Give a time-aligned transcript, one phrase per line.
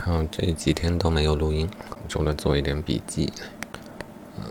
[0.00, 1.68] 然后这几天都没有录音，
[2.08, 3.30] 除了做一点笔记。
[4.38, 4.44] 呃，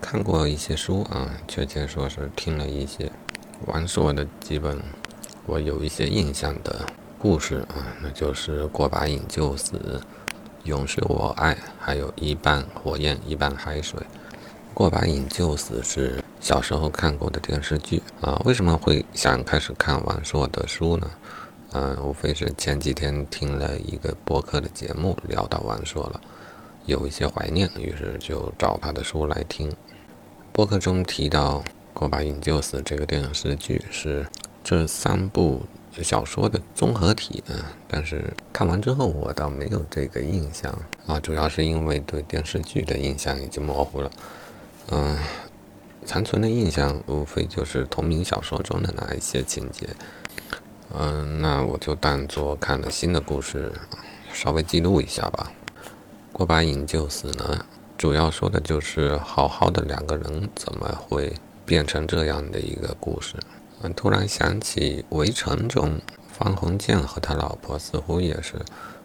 [0.00, 3.12] 看过一些书啊，确切说是听了一些
[3.66, 4.80] 王朔的基本
[5.44, 6.86] 我有一些印象的
[7.18, 10.00] 故事啊，那就是过把瘾就死、
[10.62, 14.00] 永是我爱，还有一半火焰一半海水。
[14.72, 21.10] 过把瘾就死是小时候看过的电视剧啊，为什么会想开始看王朔的书呢？
[21.74, 26.20] 嗯，无非是前几天听了一个播客的节目，聊到王朔了，
[26.86, 29.74] 有一些怀念，于是就找他的书来听。
[30.52, 31.58] 播客中提到
[31.92, 34.24] 《过把瘾就死》这个电视剧是
[34.62, 35.62] 这三部
[36.00, 37.56] 小说的综合体，嗯，
[37.88, 40.72] 但是看完之后我倒没有这个印象
[41.08, 44.08] 啊，主要是因为对电视剧的印象已经模糊了，
[44.92, 45.18] 嗯，
[46.04, 49.88] 残存的印象无非就是同名小说中的那一些情节。
[50.96, 53.72] 嗯，那我就当做看了新的故事，
[54.32, 55.50] 稍微记录一下吧。
[56.32, 57.66] 过把瘾就死呢，
[57.98, 61.34] 主要说的就是好好的两个人怎么会
[61.66, 63.34] 变成这样的一个故事。
[63.82, 66.00] 嗯，突然想起《围城》中
[66.32, 68.54] 方鸿渐和他老婆似乎也是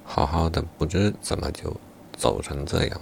[0.04, 1.76] 好好的，不知怎么就
[2.16, 3.02] 走成这样。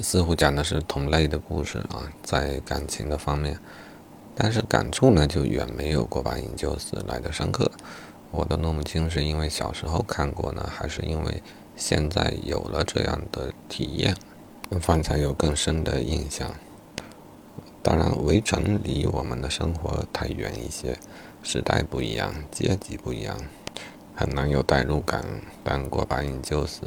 [0.00, 3.58] 似乎讲的是同类的故事啊，在感情的方面，
[4.36, 7.68] 但是感触呢就远没有过把瘾就死来的深刻。
[8.30, 11.42] 我都弄不清是因为小时候看过呢，还是因为
[11.76, 14.14] 现在有了这样的体验，
[14.80, 16.50] 方才有更深的印象。
[17.82, 20.96] 当然，围城离我们的生活太远一些，
[21.42, 23.36] 时代不一样，阶级不一样，
[24.14, 25.24] 很难有代入感。
[25.64, 26.82] 但过把瘾就死，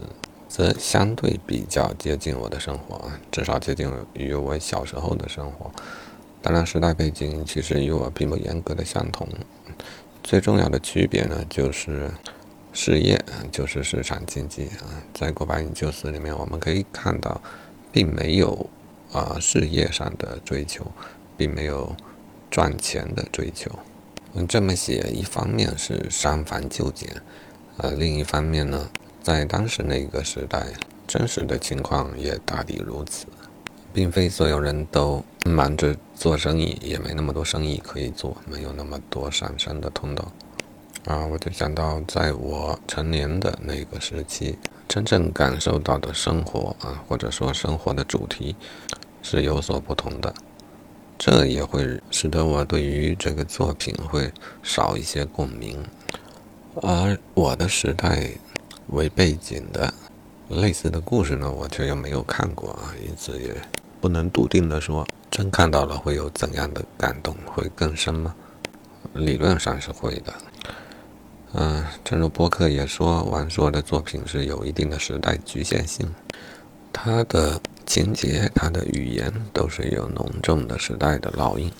[0.48, 5.72] 则相对比较接近我的生活，至少接近于我小时候的生活。
[6.44, 9.28] 当然，时代背景其实与我并不严格的相同。
[10.24, 12.10] 最重要的区别呢，就是
[12.72, 15.04] 事业，就是市场经济啊。
[15.14, 17.42] 在《过把瘾就死》里面，我们可以看到，
[17.92, 18.70] 并没有
[19.12, 20.90] 啊事业上的追求，
[21.36, 21.94] 并没有
[22.50, 23.70] 赚钱的追求。
[24.34, 27.22] 嗯，这么写，一方面是删繁就简，
[27.78, 28.90] 呃，另一方面呢，
[29.22, 30.68] 在当时那个时代，
[31.06, 33.28] 真实的情况也大抵如此。
[33.94, 40.32] 并非所有人都忙着做生意，也没那么多生意可以做，没有那么多上升的通道。
[41.06, 48.56] 啊，我就想到，在我成年的那个时期，真正感受到的生活啊，或者说生活的主题，
[49.22, 50.34] 是有所不同的。
[51.18, 54.32] 这也会使得我对于这个作品会
[54.64, 55.78] 少一些共鸣。
[56.82, 58.32] 而我的时代
[58.88, 59.94] 为背景的
[60.50, 63.56] 类似的故事呢，我却又没有看过啊，因此也。
[64.04, 68.36] 不能笃定的说，真看到了会有怎样的感动，会更深吗？
[69.14, 70.34] 理论上是会的。
[71.54, 76.14] 嗯，正如博客也说，王朔的作品是有一定的时代局限性，
[76.92, 81.72] 他的情节、他的语言都是有浓重的时代的烙印。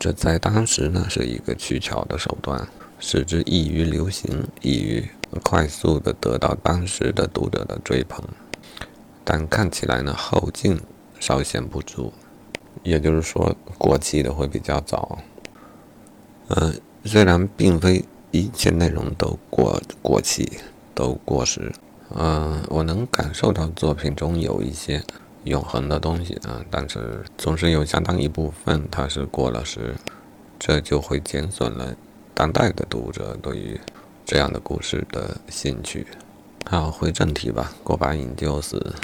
[0.00, 2.66] 这在当时呢是一个取巧的手段，
[2.98, 5.08] 使之易于流行，易于
[5.44, 8.20] 快速的得到当时的读者的追捧。
[9.22, 10.76] 但看起来呢，后劲。
[11.20, 12.12] 稍显不足，
[12.82, 15.18] 也就是说，过期的会比较早。
[16.48, 20.58] 嗯，虽然并非一切内容都过过期、
[20.94, 21.72] 都过时，
[22.14, 25.02] 嗯，我能感受到作品中有一些
[25.44, 29.94] 永恒的东西啊，但是总是有相当一部分它是过了时，
[30.58, 31.94] 这就会减损了
[32.34, 33.78] 当代的读者对于
[34.24, 36.06] 这样的故事的兴趣。
[36.64, 38.94] 好，回正题吧，过把瘾就死。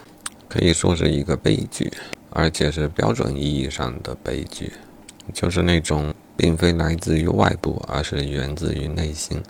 [0.54, 1.92] 可以说是一个悲剧，
[2.30, 4.72] 而且是标准意义上的悲剧，
[5.32, 9.42] 就是那种并非来自于外部，而是源自于内心。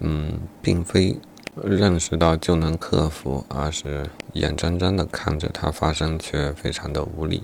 [0.00, 1.18] 嗯，并非
[1.64, 7.42] 认识到就能克服，而是眼睁睁地看着它发生却非常的无力。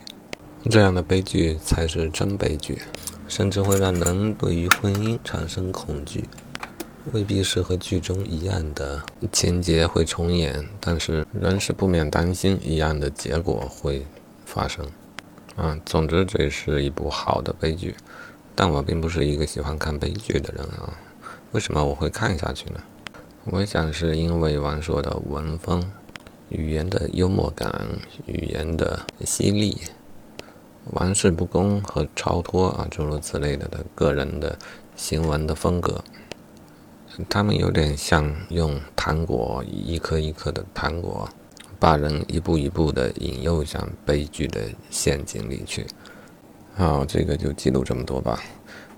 [0.68, 2.76] 这样的悲剧才是真悲剧，
[3.26, 6.24] 甚至会让人对于婚姻产生恐惧。
[7.10, 9.02] 未必是和剧中一样的
[9.32, 14.06] 情节会重演，但是仍是不免担心一样的结果会
[14.46, 14.86] 发生。
[15.56, 17.96] 啊，总之这是一部好的悲剧，
[18.54, 20.96] 但我并不是一个喜欢看悲剧的人啊。
[21.50, 22.80] 为什么我会看下去呢？
[23.46, 25.82] 我想是因为王朔的文风、
[26.50, 27.84] 语言的幽默感、
[28.26, 29.76] 语言的犀利、
[30.92, 34.56] 玩世不恭和超脱啊，诸如此类的的个人的
[34.94, 36.02] 行文的风格。
[37.28, 41.28] 他们有点像用糖果一颗一颗的糖果，
[41.78, 44.60] 把人一步一步的引诱向悲剧的
[44.90, 45.86] 陷阱里去。
[46.74, 48.40] 好，这个就记录这么多吧。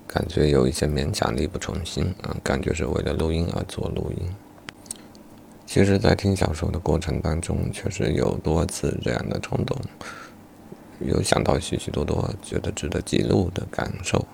[0.06, 4.28] 感觉有一些勉强力不从心啊，感觉是为了录音而做录音。
[5.66, 9.76] 其实，在听小说的过程当中，确实有多次这样的冲动，
[11.00, 14.24] 有想到许许多多觉得值得记录的感受，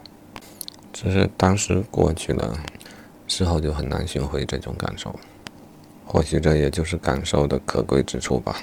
[0.92, 2.58] 只是当时过去了，
[3.30, 5.14] 事后就很难寻回这种感受。
[6.04, 8.60] 或许这也就是感受的可贵之处吧。